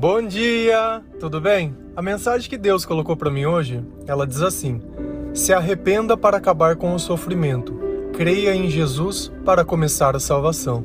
[0.00, 1.76] Bom dia, tudo bem?
[1.94, 4.80] A mensagem que Deus colocou para mim hoje, ela diz assim:
[5.34, 7.78] Se arrependa para acabar com o sofrimento.
[8.14, 10.82] Creia em Jesus para começar a salvação.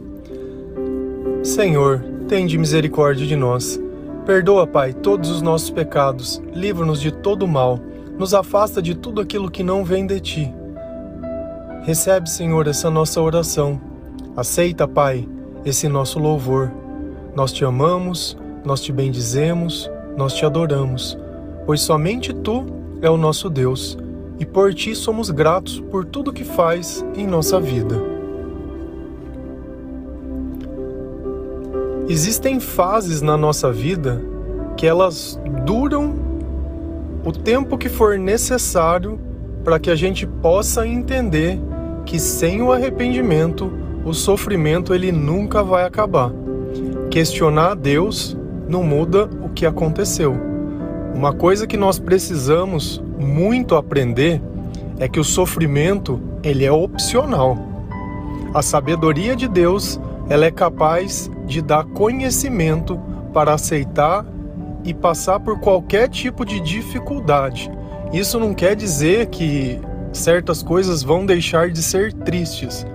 [1.42, 3.79] Senhor, tende misericórdia de nós.
[4.26, 6.44] Perdoa, Pai, todos os nossos pecados.
[6.54, 7.79] Livra-nos de todo mal.
[8.20, 10.54] Nos afasta de tudo aquilo que não vem de ti.
[11.84, 13.79] Recebe, Senhor, essa nossa oração.
[14.36, 15.26] Aceita, Pai,
[15.63, 16.70] esse nosso louvor.
[17.34, 21.17] Nós te amamos nós te bendizemos, nós te adoramos,
[21.65, 22.65] pois somente tu
[23.01, 23.97] é o nosso Deus
[24.39, 27.95] e por ti somos gratos por tudo que faz em nossa vida.
[32.07, 34.21] Existem fases na nossa vida
[34.77, 36.16] que elas duram
[37.23, 39.19] o tempo que for necessário
[39.63, 41.59] para que a gente possa entender
[42.05, 43.71] que sem o arrependimento
[44.05, 46.31] o sofrimento ele nunca vai acabar.
[47.09, 48.34] Questionar a Deus
[48.67, 50.35] não muda o que aconteceu.
[51.13, 54.41] Uma coisa que nós precisamos muito aprender
[54.99, 57.57] é que o sofrimento ele é opcional.
[58.53, 59.99] A sabedoria de Deus
[60.30, 62.99] ela é capaz de dar conhecimento
[63.33, 64.25] para aceitar
[64.83, 67.72] e passar por qualquer tipo de dificuldade.
[68.13, 69.79] Isso não quer dizer que
[70.13, 72.85] certas coisas vão deixar de ser tristes,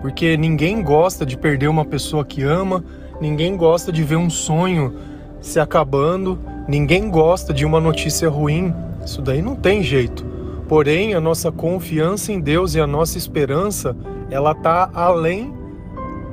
[0.00, 2.84] porque ninguém gosta de perder uma pessoa que ama,
[3.20, 4.94] ninguém gosta de ver um sonho
[5.40, 6.38] se acabando.
[6.66, 8.74] Ninguém gosta de uma notícia ruim.
[9.04, 10.24] Isso daí não tem jeito.
[10.68, 13.96] Porém, a nossa confiança em Deus e a nossa esperança,
[14.30, 15.54] ela tá além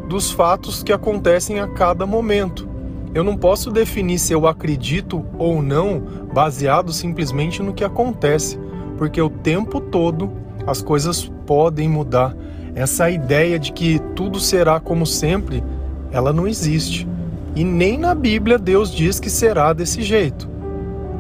[0.10, 2.68] dos fatos que acontecem a cada momento.
[3.14, 6.02] Eu não posso definir se eu acredito ou não
[6.34, 8.60] baseado simplesmente no que acontece,
[8.98, 10.30] porque o tempo todo
[10.68, 12.36] as coisas podem mudar.
[12.76, 15.64] Essa ideia de que tudo será como sempre,
[16.12, 17.08] ela não existe.
[17.56, 20.50] E nem na Bíblia Deus diz que será desse jeito.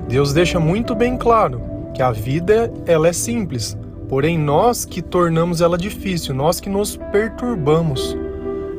[0.08, 1.62] Deus deixa muito bem claro
[1.94, 3.78] que a vida ela é simples,
[4.10, 8.18] porém nós que tornamos ela difícil, nós que nos perturbamos.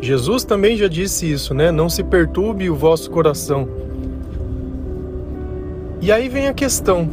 [0.03, 1.73] Jesus também já disse isso, né?
[1.73, 3.67] Não se perturbe o vosso coração.
[6.01, 7.09] E aí vem a questão.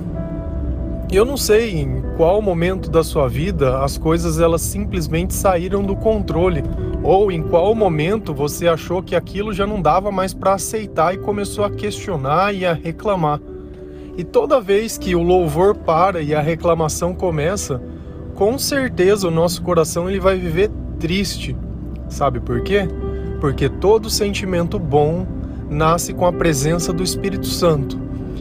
[1.11, 5.95] Eu não sei em qual momento da sua vida as coisas elas simplesmente saíram do
[5.95, 6.63] controle
[7.03, 11.17] ou em qual momento você achou que aquilo já não dava mais para aceitar e
[11.17, 13.41] começou a questionar e a reclamar.
[14.17, 17.81] E toda vez que o louvor para e a reclamação começa,
[18.35, 21.55] com certeza o nosso coração ele vai viver triste.
[22.07, 22.87] Sabe por quê?
[23.41, 25.27] Porque todo sentimento bom
[25.69, 27.99] nasce com a presença do Espírito Santo.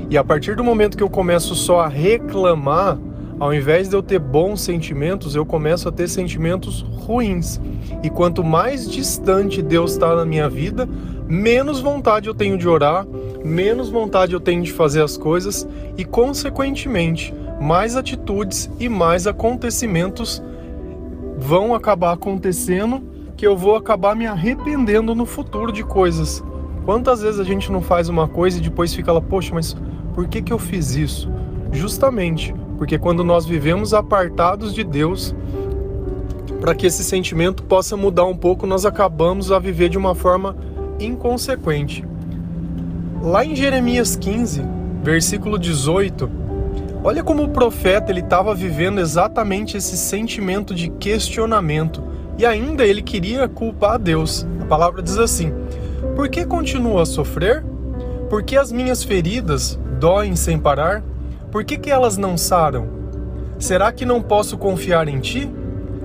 [0.09, 2.99] E a partir do momento que eu começo só a reclamar,
[3.43, 7.61] ao invés de eu ter bons sentimentos, eu começo a ter sentimentos ruins.
[8.01, 10.89] E quanto mais distante Deus está na minha vida,
[11.27, 13.05] menos vontade eu tenho de orar,
[13.45, 15.67] menos vontade eu tenho de fazer as coisas
[15.99, 20.41] e, consequentemente, mais atitudes e mais acontecimentos
[21.37, 23.03] vão acabar acontecendo
[23.37, 26.45] que eu vou acabar me arrependendo no futuro de coisas.
[26.85, 29.77] Quantas vezes a gente não faz uma coisa e depois fica lá, poxa, mas
[30.15, 31.29] por que, que eu fiz isso?
[31.73, 35.33] Justamente porque quando nós vivemos apartados de Deus,
[36.61, 40.57] para que esse sentimento possa mudar um pouco, nós acabamos a viver de uma forma
[40.99, 42.05] inconsequente.
[43.23, 44.65] Lá em Jeremias 15,
[45.01, 46.29] versículo 18,
[47.05, 52.03] olha como o profeta ele estava vivendo exatamente esse sentimento de questionamento
[52.37, 54.45] e ainda ele queria culpar a Deus.
[54.61, 55.53] A palavra diz assim:
[56.17, 57.65] Por que continuo a sofrer?
[58.29, 61.12] Por que as minhas feridas doem sem parar?
[61.53, 62.89] Por que, que elas não saram?
[63.59, 65.53] Será que não posso confiar em ti?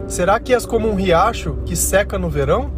[0.05, 2.69] Será que és como um riacho que seca no verão?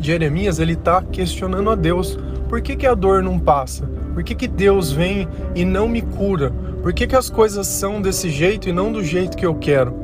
[0.00, 2.18] Jeremias ele está questionando a Deus.
[2.48, 3.88] Por que, que a dor não passa?
[4.12, 6.52] Por que, que Deus vem e não me cura?
[6.82, 9.94] Por que, que as coisas são desse jeito e não do jeito que eu quero?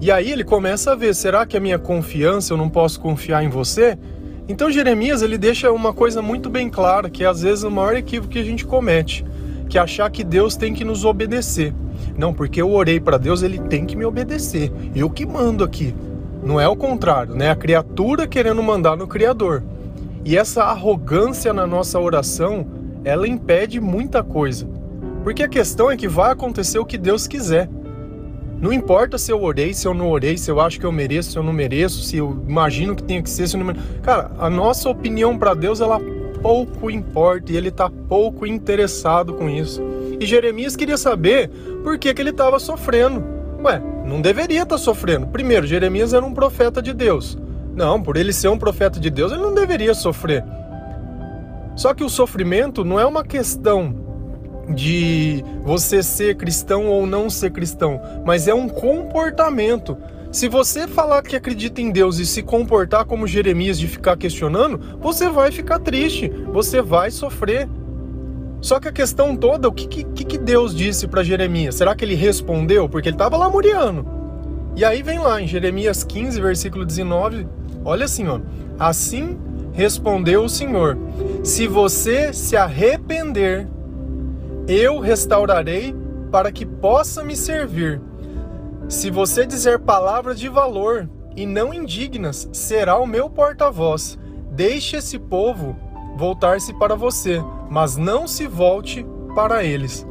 [0.00, 3.44] E aí ele começa a ver, será que a minha confiança eu não posso confiar
[3.44, 3.96] em você?
[4.48, 7.94] Então Jeremias ele deixa uma coisa muito bem clara, que é às vezes o maior
[7.94, 9.24] equívoco que a gente comete,
[9.68, 11.74] que achar que Deus tem que nos obedecer.
[12.16, 14.72] Não, porque eu orei para Deus, ele tem que me obedecer.
[14.94, 15.94] Eu que mando aqui.
[16.42, 17.50] Não é o contrário, né?
[17.50, 19.62] A criatura querendo mandar no Criador.
[20.24, 22.66] E essa arrogância na nossa oração,
[23.04, 24.68] ela impede muita coisa.
[25.22, 27.68] Porque a questão é que vai acontecer o que Deus quiser.
[28.60, 31.30] Não importa se eu orei, se eu não orei, se eu acho que eu mereço,
[31.30, 33.72] se eu não mereço, se eu imagino que tenha que ser, se eu não
[34.02, 36.00] Cara, a nossa opinião para Deus, ela
[36.42, 39.82] pouco importa e ele está pouco interessado com isso.
[40.20, 41.48] E Jeremias queria saber
[41.82, 43.24] por que, que ele estava sofrendo.
[43.62, 45.26] Ué, não deveria estar tá sofrendo.
[45.26, 47.38] Primeiro, Jeremias era um profeta de Deus.
[47.74, 50.44] Não, por ele ser um profeta de Deus, ele não deveria sofrer.
[51.76, 53.94] Só que o sofrimento não é uma questão
[54.68, 59.96] de você ser cristão ou não ser cristão, mas é um comportamento.
[60.30, 64.78] Se você falar que acredita em Deus e se comportar como Jeremias de ficar questionando,
[65.00, 67.66] você vai ficar triste, você vai sofrer.
[68.60, 71.76] Só que a questão toda, o que, que, que Deus disse para Jeremias?
[71.76, 72.88] Será que ele respondeu?
[72.88, 74.06] Porque ele estava lá muriando.
[74.76, 77.46] E aí vem lá em Jeremias 15, versículo 19,
[77.84, 78.40] olha assim, ó.
[78.78, 79.38] Assim
[79.72, 80.98] respondeu o Senhor:
[81.42, 83.66] Se você se arrepender,
[84.66, 85.94] eu restaurarei
[86.30, 88.00] para que possa me servir.
[88.88, 94.18] Se você dizer palavras de valor e não indignas, será o meu porta-voz.
[94.50, 95.76] Deixe esse povo
[96.16, 100.06] voltar-se para você, mas não se volte para eles.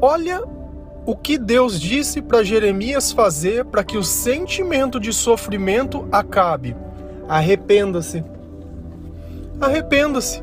[0.00, 0.42] Olha
[1.04, 6.74] o que Deus disse para Jeremias fazer para que o sentimento de sofrimento acabe.
[7.28, 8.24] Arrependa-se.
[9.60, 10.42] Arrependa-se.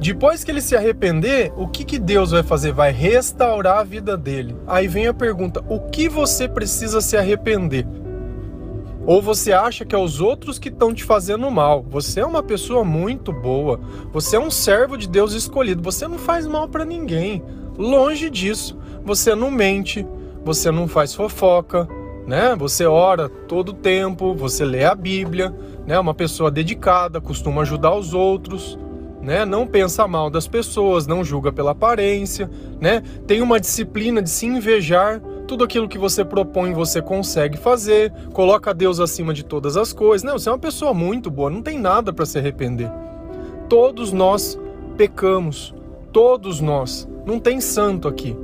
[0.00, 2.72] Depois que ele se arrepender, o que, que Deus vai fazer?
[2.72, 4.56] Vai restaurar a vida dele.
[4.66, 7.86] Aí vem a pergunta: o que você precisa se arrepender?
[9.04, 11.84] Ou você acha que é os outros que estão te fazendo mal?
[11.88, 13.80] Você é uma pessoa muito boa.
[14.12, 15.82] Você é um servo de Deus escolhido.
[15.82, 17.42] Você não faz mal para ninguém.
[17.76, 18.78] Longe disso.
[19.04, 20.06] Você não mente.
[20.44, 21.88] Você não faz fofoca
[22.28, 22.54] né?
[22.56, 25.52] Você ora todo tempo, você lê a Bíblia,
[25.86, 25.98] né?
[25.98, 28.78] Uma pessoa dedicada, costuma ajudar os outros,
[29.28, 29.44] né?
[29.44, 33.02] Não pensa mal das pessoas, não julga pela aparência, né?
[33.26, 38.72] Tem uma disciplina de se invejar, tudo aquilo que você propõe você consegue fazer, coloca
[38.72, 40.22] Deus acima de todas as coisas.
[40.22, 42.90] Não, você é uma pessoa muito boa, não tem nada para se arrepender.
[43.68, 44.58] Todos nós
[44.96, 45.74] pecamos,
[46.10, 47.06] todos nós.
[47.26, 48.34] Não tem santo aqui.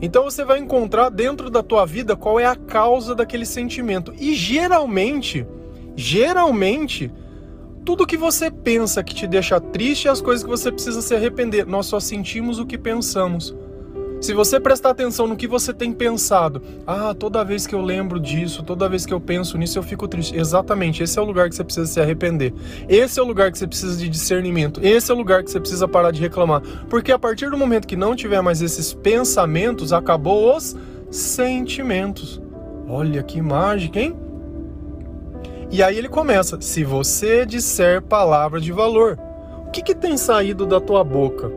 [0.00, 4.14] Então você vai encontrar dentro da tua vida qual é a causa daquele sentimento.
[4.18, 5.46] E geralmente,
[5.94, 7.12] geralmente,
[7.84, 11.14] tudo que você pensa que te deixa triste é as coisas que você precisa se
[11.14, 11.66] arrepender.
[11.66, 13.54] Nós só sentimos o que pensamos.
[14.20, 18.20] Se você prestar atenção no que você tem pensado, ah, toda vez que eu lembro
[18.20, 20.36] disso, toda vez que eu penso nisso, eu fico triste.
[20.36, 22.52] Exatamente, esse é o lugar que você precisa se arrepender.
[22.86, 24.78] Esse é o lugar que você precisa de discernimento.
[24.84, 26.60] Esse é o lugar que você precisa parar de reclamar.
[26.90, 30.76] Porque a partir do momento que não tiver mais esses pensamentos, acabou os
[31.10, 32.42] sentimentos.
[32.86, 34.14] Olha que mágica, hein?
[35.70, 39.18] E aí ele começa: se você disser palavra de valor,
[39.66, 41.50] o que, que tem saído da tua boca?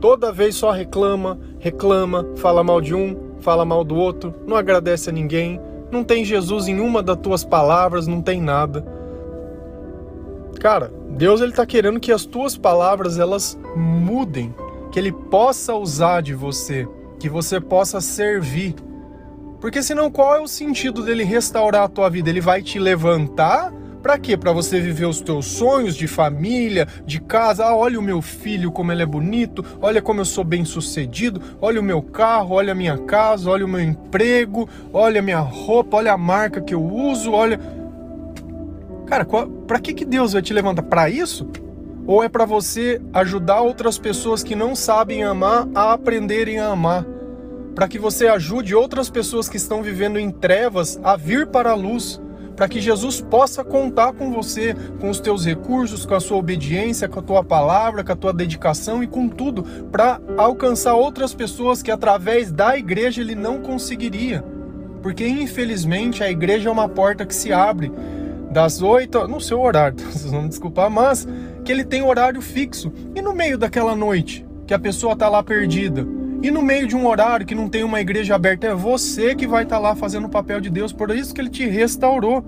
[0.00, 5.10] Toda vez só reclama, reclama, fala mal de um, fala mal do outro, não agradece
[5.10, 5.60] a ninguém,
[5.90, 8.84] não tem Jesus em uma das tuas palavras, não tem nada.
[10.60, 14.54] Cara, Deus ele tá querendo que as tuas palavras elas mudem,
[14.92, 16.86] que ele possa usar de você,
[17.18, 18.74] que você possa servir.
[19.60, 22.30] Porque senão qual é o sentido dele restaurar a tua vida?
[22.30, 23.72] Ele vai te levantar
[24.02, 24.36] para quê?
[24.36, 27.64] Para você viver os teus sonhos de família, de casa.
[27.64, 31.80] Ah, olha o meu filho como ele é bonito, olha como eu sou bem-sucedido, olha
[31.80, 35.96] o meu carro, olha a minha casa, olha o meu emprego, olha a minha roupa,
[35.96, 37.58] olha a marca que eu uso, olha
[39.08, 39.26] Cara,
[39.66, 41.48] para que que Deus vai te levantar para isso?
[42.06, 47.17] Ou é para você ajudar outras pessoas que não sabem amar a aprenderem a amar?
[47.78, 51.74] Para que você ajude outras pessoas que estão vivendo em trevas a vir para a
[51.76, 52.20] luz?
[52.56, 57.08] para que Jesus possa contar com você, com os teus recursos, com a sua obediência,
[57.08, 61.80] com a tua palavra, com a tua dedicação e com tudo, para alcançar outras pessoas
[61.80, 64.44] que através da igreja ele não conseguiria.
[65.00, 67.92] Porque infelizmente a igreja é uma porta que se abre
[68.50, 71.28] das oito, no seu horário, vocês vão me desculpar, mas
[71.64, 72.92] que ele tem horário fixo.
[73.14, 76.04] E no meio daquela noite, que a pessoa está lá perdida,
[76.42, 79.46] e no meio de um horário que não tem uma igreja aberta, é você que
[79.46, 82.44] vai estar tá lá fazendo o papel de Deus, por isso que ele te restaurou.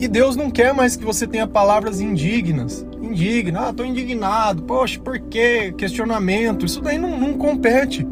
[0.00, 2.86] E Deus não quer mais que você tenha palavras indignas.
[3.02, 5.74] Indigna, ah, tô indignado, poxa, por quê?
[5.76, 8.06] Questionamento, isso daí não, não compete.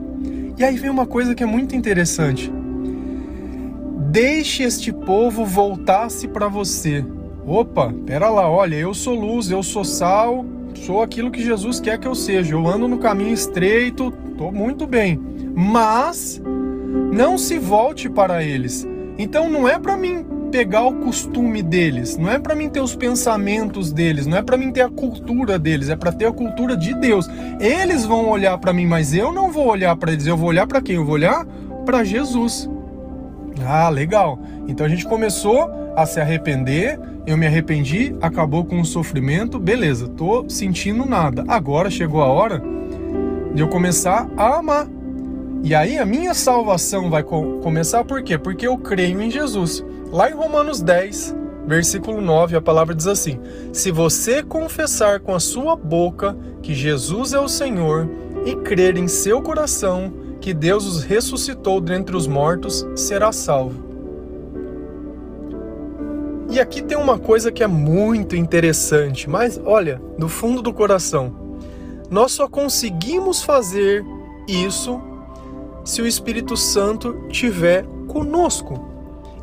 [0.59, 2.53] E aí vem uma coisa que é muito interessante.
[4.11, 7.05] Deixe este povo voltar-se para você.
[7.47, 10.45] Opa, pera lá, olha, eu sou luz, eu sou sal,
[10.77, 12.55] sou aquilo que Jesus quer que eu seja.
[12.55, 15.21] Eu ando no caminho estreito, tô muito bem.
[15.55, 16.41] Mas
[17.13, 18.87] não se volte para eles.
[19.19, 22.95] Então não é para mim pegar o costume deles, não é para mim ter os
[22.95, 26.77] pensamentos deles, não é para mim ter a cultura deles, é para ter a cultura
[26.77, 27.29] de Deus.
[27.59, 30.27] Eles vão olhar para mim, mas eu não vou olhar para eles.
[30.27, 30.97] Eu vou olhar para quem?
[30.97, 31.45] Eu vou olhar
[31.85, 32.69] para Jesus.
[33.65, 34.39] Ah, legal.
[34.69, 40.09] Então a gente começou a se arrepender, eu me arrependi, acabou com o sofrimento, beleza,
[40.09, 41.45] tô sentindo nada.
[41.49, 42.63] Agora chegou a hora
[43.55, 44.87] de eu começar a amar.
[45.63, 48.37] E aí a minha salvação vai co começar por quê?
[48.37, 49.85] Porque eu creio em Jesus.
[50.13, 51.35] Lá em Romanos 10,
[51.67, 53.41] versículo 9, a palavra diz assim:
[53.73, 58.09] Se você confessar com a sua boca que Jesus é o Senhor
[58.45, 60.13] e crer em seu coração
[60.47, 63.85] que Deus os ressuscitou dentre os mortos, será salvo.
[66.49, 71.35] E aqui tem uma coisa que é muito interessante, mas olha, do fundo do coração,
[72.09, 74.05] nós só conseguimos fazer
[74.47, 75.03] isso
[75.85, 78.96] se o Espírito Santo tiver conosco.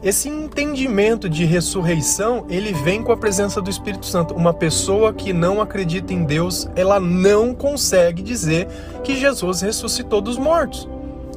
[0.04, 4.34] Esse entendimento de ressurreição, ele vem com a presença do Espírito Santo.
[4.34, 8.68] Uma pessoa que não acredita em Deus, ela não consegue dizer
[9.02, 10.90] que Jesus ressuscitou dos mortos.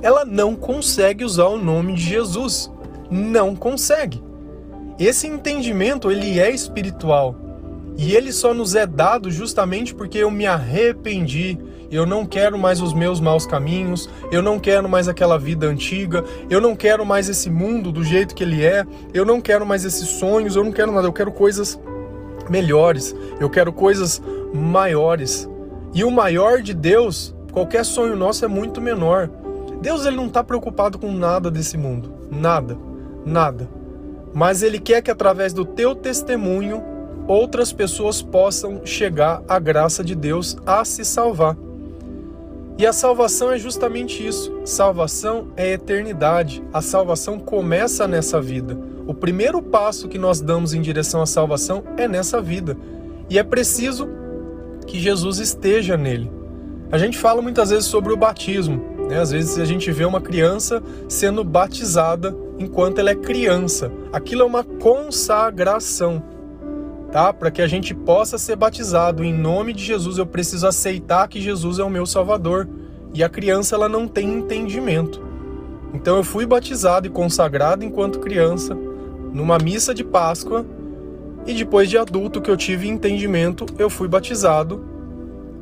[0.03, 2.69] Ela não consegue usar o nome de Jesus.
[3.09, 4.21] Não consegue.
[4.99, 7.37] Esse entendimento, ele é espiritual.
[7.97, 11.57] E ele só nos é dado justamente porque eu me arrependi
[11.91, 16.25] eu não quero mais os meus maus caminhos, eu não quero mais aquela vida antiga,
[16.51, 19.85] eu não quero mais esse mundo do jeito que ele é, eu não quero mais
[19.85, 21.79] esses sonhos, eu não quero nada, eu quero coisas
[22.49, 24.21] melhores, eu quero coisas
[24.53, 25.49] maiores.
[25.95, 29.31] E o maior de Deus, qualquer sonho nosso é muito menor.
[29.81, 32.77] Deus ele não está preocupado com nada desse mundo, nada,
[33.25, 33.69] nada.
[34.35, 36.83] Mas ele quer que através do teu testemunho
[37.27, 41.57] outras pessoas possam chegar à graça de Deus a se salvar.
[42.79, 44.53] E a salvação é justamente isso.
[44.65, 46.63] Salvação é eternidade.
[46.73, 48.77] A salvação começa nessa vida.
[49.07, 52.77] O primeiro passo que nós damos em direção à salvação é nessa vida.
[53.31, 54.09] E é preciso
[54.87, 56.31] que Jesus esteja nele.
[56.93, 58.83] A gente fala muitas vezes sobre o batismo.
[59.09, 59.19] Né?
[59.19, 63.91] Às vezes a gente vê uma criança sendo batizada enquanto ela é criança.
[64.13, 66.23] Aquilo é uma consagração
[67.17, 67.33] tá?
[67.33, 71.41] Para que a gente possa ser batizado em nome de Jesus, eu preciso aceitar que
[71.41, 72.69] Jesus é o meu Salvador.
[73.15, 75.23] E a criança ela não tem entendimento.
[75.95, 78.77] Então eu fui batizado e consagrado enquanto criança
[79.33, 80.67] numa missa de Páscoa
[81.47, 84.85] e depois de adulto que eu tive entendimento, eu fui batizado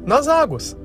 [0.04, 0.76] nas águas.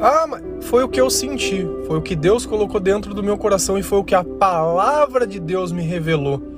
[0.00, 3.36] Ah, mas foi o que eu senti, foi o que Deus colocou dentro do meu
[3.36, 6.51] coração e foi o que a palavra de Deus me revelou.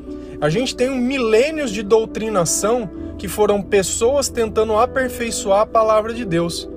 [0.44, 6.22] A gente tem um milênios de doutrinação que foram pessoas tentando aperfeiçoar a palavra de
[6.22, 6.68] Deus.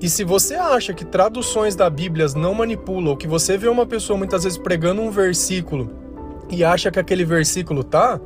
[0.00, 3.86] E se você acha que traduções da Bíblia não manipulam, ou que você vê uma
[3.86, 5.88] pessoa muitas vezes pregando um versículo
[6.50, 8.20] e acha que aquele versículo tá,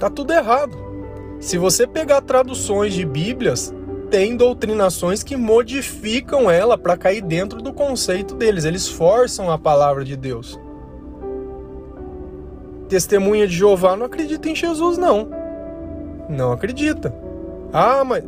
[0.00, 0.76] tá tudo errado.
[1.38, 3.72] Se você pegar traduções de Bíblias,
[4.10, 10.04] tem doutrinações que modificam ela para cair dentro do conceito deles, eles forçam a palavra
[10.04, 10.58] de Deus
[12.92, 15.26] testemunha de Jeová não acredita em Jesus, não.
[16.28, 17.14] Não acredita.
[17.72, 18.22] Ah, mas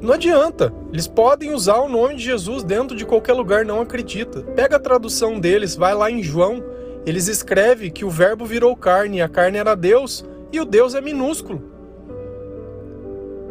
[0.00, 0.72] não adianta.
[0.92, 4.42] Eles podem usar o nome de Jesus dentro de qualquer lugar, não acredita.
[4.54, 6.62] Pega a tradução deles, vai lá em João,
[7.04, 10.94] eles escrevem que o verbo virou carne, e a carne era Deus, e o Deus
[10.94, 11.60] é minúsculo.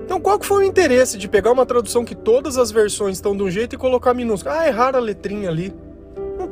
[0.06, 3.36] Então qual que foi o interesse de pegar uma tradução que todas as versões estão
[3.36, 4.56] de um jeito e colocar minúsculo?
[4.56, 5.74] Ah, errar a letrinha ali.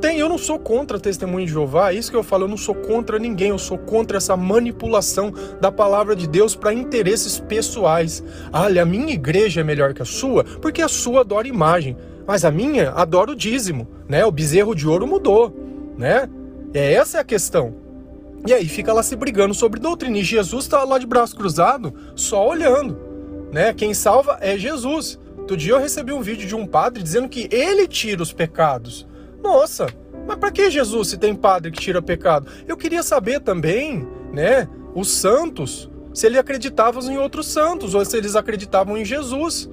[0.02, 2.58] Tem, eu não sou contra testemunho de Jeová, é isso que eu falo, eu não
[2.58, 8.24] sou contra ninguém, eu sou contra essa manipulação da palavra de Deus para interesses pessoais.
[8.52, 11.98] Olha, a minha igreja é melhor que a sua, porque a sua adora imagem,
[12.28, 14.26] mas a minha adora o dízimo, né?
[14.26, 15.56] O bezerro de ouro mudou,
[15.98, 16.30] né?
[16.74, 17.74] É essa é a questão.
[18.46, 20.18] E aí fica lá se brigando sobre doutrina.
[20.18, 22.98] E Jesus está lá de braço cruzado, só olhando,
[23.52, 23.74] né?
[23.74, 25.20] Quem salva é Jesus.
[25.38, 29.08] Outro dia eu recebi um vídeo de um padre dizendo que ele tira os pecados.
[29.46, 29.86] Nossa,
[30.28, 32.48] mas para que Jesus se tem padre que tira pecado?
[32.68, 38.18] Eu queria saber também, né, os santos, se eles acreditavam em outros santos ou se
[38.18, 39.70] eles acreditavam em Jesus.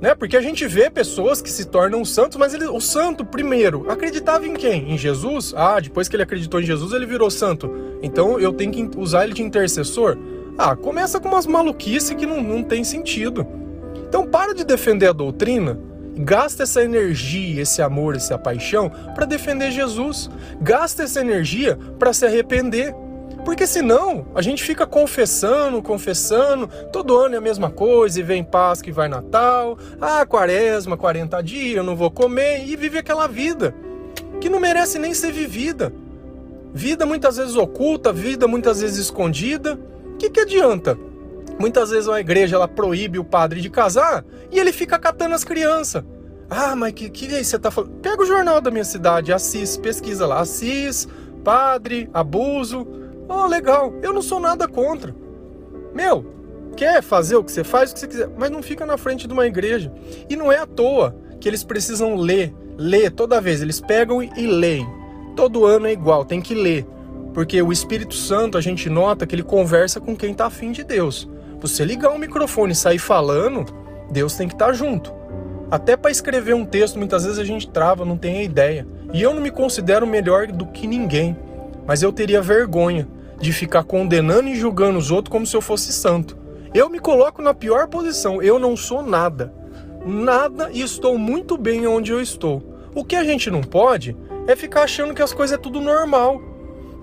[0.00, 0.14] Né?
[0.14, 4.46] Porque a gente vê pessoas que se tornam santos, mas ele, o santo primeiro acreditava
[4.46, 4.92] em quem?
[4.92, 5.52] Em Jesus?
[5.56, 7.68] Ah, depois que ele acreditou em Jesus, ele virou santo.
[8.00, 10.16] Então eu tenho que usar ele de intercessor?
[10.56, 13.44] Ah, começa com umas maluquices que não, não tem sentido.
[14.08, 15.76] Então para de defender a doutrina
[16.18, 20.30] Gasta essa energia, esse amor, essa paixão para defender Jesus.
[20.60, 22.94] Gasta essa energia para se arrepender.
[23.44, 28.42] Porque senão a gente fica confessando, confessando, todo ano é a mesma coisa, e vem
[28.42, 33.28] Páscoa e vai Natal, ah, quaresma, 40 dias, eu não vou comer, e vive aquela
[33.28, 33.72] vida
[34.40, 35.92] que não merece nem ser vivida.
[36.74, 39.78] Vida muitas vezes oculta, vida muitas vezes escondida.
[40.14, 40.98] O que, que adianta?
[41.58, 45.44] Muitas vezes a igreja ela proíbe o padre de casar e ele fica catando as
[45.44, 46.04] crianças.
[46.48, 47.92] Ah, mas que que é isso você tá falando?
[48.00, 51.08] Pega o jornal da minha cidade, Assis, pesquisa lá, Assis,
[51.42, 52.86] padre, abuso.
[53.28, 53.94] Oh, legal.
[54.02, 55.14] Eu não sou nada contra.
[55.92, 56.24] Meu,
[56.76, 59.26] quer fazer o que você faz, o que você quiser, mas não fica na frente
[59.26, 59.92] de uma igreja.
[60.28, 63.60] E não é à toa que eles precisam ler, ler toda vez.
[63.60, 64.86] Eles pegam e leem.
[65.34, 66.86] Todo ano é igual, tem que ler.
[67.34, 70.84] Porque o Espírito Santo, a gente nota que ele conversa com quem está afim de
[70.84, 71.28] Deus.
[71.60, 73.64] Você ligar um microfone e sair falando,
[74.10, 75.12] Deus tem que estar tá junto.
[75.70, 78.86] Até para escrever um texto, muitas vezes a gente trava, não tem a ideia.
[79.12, 81.36] E eu não me considero melhor do que ninguém,
[81.86, 83.08] mas eu teria vergonha
[83.40, 86.36] de ficar condenando e julgando os outros como se eu fosse santo.
[86.74, 89.52] Eu me coloco na pior posição, eu não sou nada.
[90.04, 92.62] Nada e estou muito bem onde eu estou.
[92.94, 96.40] O que a gente não pode é ficar achando que as coisas é tudo normal.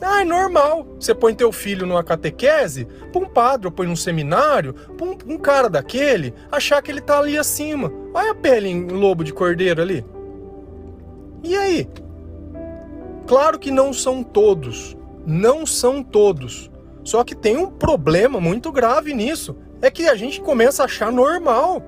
[0.06, 0.86] Ah, é normal.
[1.00, 5.38] Você põe teu filho numa catequese, pra um padre, põe num seminário, pra um, um
[5.38, 7.92] cara daquele, achar que ele tá ali acima.
[8.14, 10.06] Olha a pele em lobo de cordeiro ali.
[11.42, 11.90] E aí?
[13.26, 14.98] Claro que não são todos.
[15.26, 16.70] Não são todos.
[17.04, 19.56] Só que tem um problema muito grave nisso.
[19.82, 21.82] É que a gente começa a achar normal.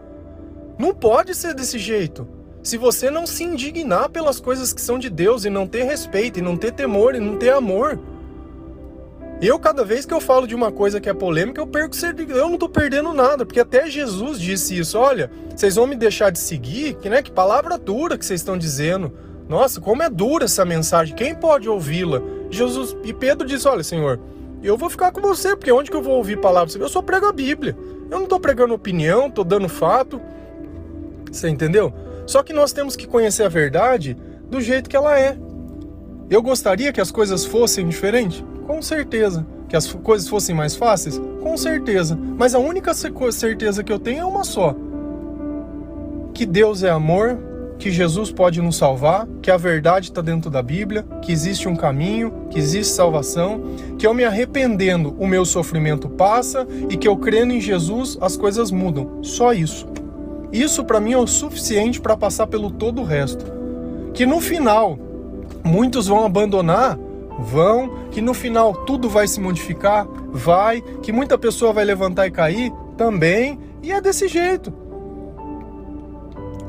[0.79, 2.27] Não pode ser desse jeito.
[2.65, 6.39] Se você não se indignar pelas coisas que são de Deus e não ter respeito,
[6.39, 7.99] e não ter temor, e não ter amor.
[9.39, 11.95] Eu, cada vez que eu falo de uma coisa que é polêmica, eu perco
[12.27, 14.97] Eu não tô perdendo nada, porque até Jesus disse isso.
[14.97, 16.95] Olha, vocês vão me deixar de seguir?
[16.95, 19.13] Que, né, que palavra dura que vocês estão dizendo.
[19.47, 21.15] Nossa, como é dura essa mensagem.
[21.15, 22.19] Quem pode ouvi-la?
[22.49, 24.19] Jesus e Pedro disse: Olha, Senhor,
[24.63, 26.73] eu vou ficar com você, porque onde que eu vou ouvir palavras?
[26.75, 27.77] Eu só prego a Bíblia.
[28.09, 30.19] Eu não estou pregando opinião, estou dando fato.
[31.31, 31.93] Você entendeu?
[32.25, 34.17] Só que nós temos que conhecer a verdade
[34.49, 35.37] do jeito que ela é.
[36.29, 38.43] Eu gostaria que as coisas fossem diferentes?
[38.65, 39.45] Com certeza.
[39.67, 41.19] Que as coisas fossem mais fáceis?
[41.41, 42.17] Com certeza.
[42.37, 44.75] Mas a única certeza que eu tenho é uma só:
[46.33, 47.37] que Deus é amor,
[47.77, 51.75] que Jesus pode nos salvar, que a verdade está dentro da Bíblia, que existe um
[51.75, 53.61] caminho, que existe salvação,
[53.97, 58.35] que eu me arrependendo o meu sofrimento passa e que eu crendo em Jesus as
[58.35, 59.23] coisas mudam.
[59.23, 59.87] Só isso.
[60.55, 63.45] Isso para mim é o suficiente para passar pelo todo o resto.
[64.13, 64.97] Que no final
[65.61, 66.97] muitos vão abandonar,
[67.37, 72.31] vão, que no final tudo vai se modificar, vai, que muita pessoa vai levantar e
[72.31, 74.71] cair também, e é desse jeito.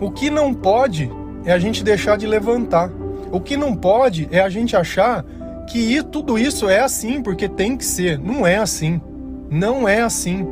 [0.00, 1.08] O que não pode
[1.44, 2.90] é a gente deixar de levantar.
[3.30, 5.24] O que não pode é a gente achar
[5.68, 8.18] que tudo isso é assim porque tem que ser.
[8.18, 9.00] Não é assim.
[9.48, 10.44] Não é assim.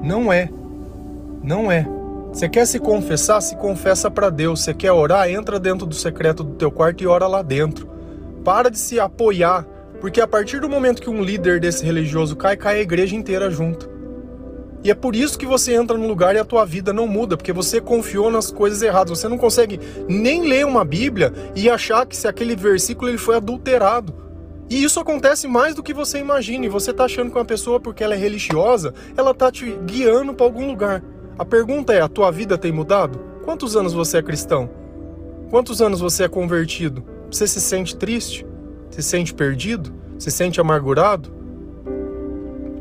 [0.00, 0.48] Não é.
[1.42, 1.99] Não é.
[2.32, 3.40] Você quer se confessar?
[3.40, 4.60] Se confessa para Deus.
[4.62, 5.28] Você quer orar?
[5.28, 7.88] Entra dentro do secreto do teu quarto e ora lá dentro.
[8.44, 9.66] Para de se apoiar,
[10.00, 13.50] porque a partir do momento que um líder desse religioso cai, cai a igreja inteira
[13.50, 13.90] junto.
[14.82, 17.36] E é por isso que você entra no lugar e a tua vida não muda,
[17.36, 19.18] porque você confiou nas coisas erradas.
[19.18, 23.36] Você não consegue nem ler uma Bíblia e achar que se aquele versículo ele foi
[23.36, 24.14] adulterado.
[24.70, 26.64] E isso acontece mais do que você imagina.
[26.64, 30.32] E você está achando que uma pessoa, porque ela é religiosa, ela está te guiando
[30.32, 31.02] para algum lugar.
[31.38, 33.18] A pergunta é: a tua vida tem mudado?
[33.44, 34.70] Quantos anos você é cristão?
[35.50, 37.02] Quantos anos você é convertido?
[37.30, 38.46] Você se sente triste?
[38.90, 39.92] Se sente perdido?
[40.18, 41.30] Se sente amargurado?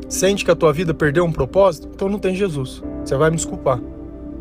[0.08, 1.90] Sente que a tua vida perdeu um propósito?
[1.94, 2.84] Então não tem Jesus.
[3.04, 3.80] Você vai me desculpar.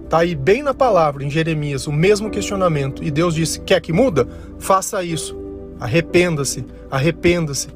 [0.09, 3.05] Tá aí bem na palavra, em Jeremias, o mesmo questionamento.
[3.05, 4.27] E Deus disse: quer que muda?
[4.59, 5.39] Faça isso.
[5.79, 7.69] Arrependa-se, arrependa-se.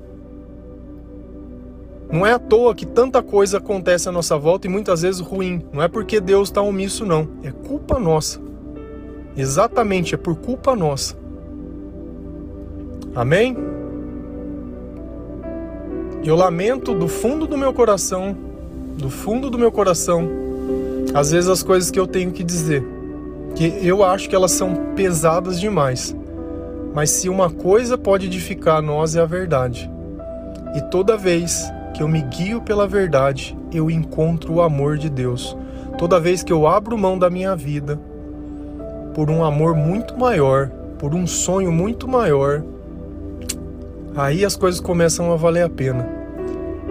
[2.12, 5.62] Não é à toa que tanta coisa acontece à nossa volta e muitas vezes ruim.
[5.72, 7.26] Não é porque Deus está omisso, não.
[7.42, 8.38] É culpa nossa.
[9.34, 11.16] Exatamente, é por culpa nossa.
[13.14, 13.56] Amém?
[16.22, 18.36] Eu lamento do fundo do meu coração,
[18.98, 20.28] do fundo do meu coração,
[21.14, 22.84] às vezes as coisas que eu tenho que dizer,
[23.54, 26.14] que eu acho que elas são pesadas demais.
[26.94, 29.90] Mas se uma coisa pode edificar nós é a verdade.
[30.76, 35.56] E toda vez que eu me guio pela verdade, eu encontro o amor de Deus.
[35.98, 38.00] Toda vez que eu abro mão da minha vida
[39.14, 42.62] por um amor muito maior, por um sonho muito maior,
[44.16, 46.08] aí as coisas começam a valer a pena.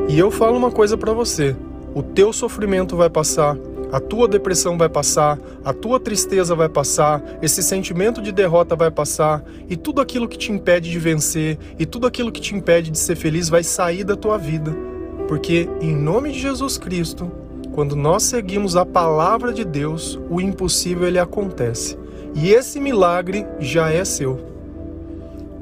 [0.08, 1.56] E eu falo uma coisa para você:
[1.96, 3.58] o teu sofrimento vai passar,
[3.92, 8.92] a tua depressão vai passar, a tua tristeza vai passar, esse sentimento de derrota vai
[8.92, 12.92] passar, e tudo aquilo que te impede de vencer, e tudo aquilo que te impede
[12.92, 14.91] de ser feliz vai sair da tua vida.
[15.32, 17.32] Porque em nome de Jesus Cristo,
[17.72, 21.98] quando nós seguimos a palavra de Deus, o impossível ele acontece.
[22.36, 24.38] E esse milagre já é seu.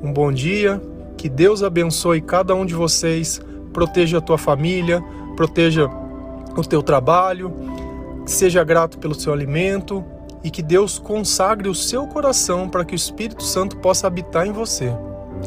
[0.01, 0.81] Um bom dia,
[1.15, 3.39] que Deus abençoe cada um de vocês,
[3.71, 5.03] proteja a tua família,
[5.35, 5.87] proteja
[6.57, 7.53] o teu trabalho,
[8.25, 10.03] seja grato pelo seu alimento
[10.43, 14.51] e que Deus consagre o seu coração para que o Espírito Santo possa habitar em
[14.51, 14.91] você.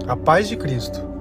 [0.07, 1.12] A paz de Cristo.